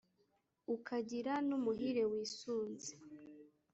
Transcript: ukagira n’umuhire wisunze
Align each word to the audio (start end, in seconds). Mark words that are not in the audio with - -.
ukagira 0.75 1.33
n’umuhire 1.47 2.03
wisunze 2.11 2.91